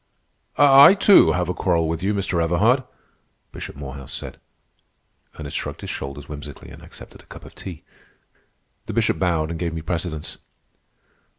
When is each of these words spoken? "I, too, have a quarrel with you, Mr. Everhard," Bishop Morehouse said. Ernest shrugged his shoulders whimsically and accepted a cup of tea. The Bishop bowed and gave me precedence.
"I, 0.57 0.95
too, 0.95 1.33
have 1.33 1.47
a 1.47 1.53
quarrel 1.53 1.87
with 1.87 2.01
you, 2.01 2.15
Mr. 2.15 2.43
Everhard," 2.43 2.81
Bishop 3.51 3.75
Morehouse 3.75 4.11
said. 4.11 4.39
Ernest 5.39 5.55
shrugged 5.55 5.81
his 5.81 5.91
shoulders 5.91 6.27
whimsically 6.27 6.71
and 6.71 6.81
accepted 6.81 7.21
a 7.21 7.25
cup 7.27 7.45
of 7.45 7.53
tea. 7.53 7.83
The 8.87 8.93
Bishop 8.93 9.19
bowed 9.19 9.51
and 9.51 9.59
gave 9.59 9.75
me 9.75 9.83
precedence. 9.83 10.37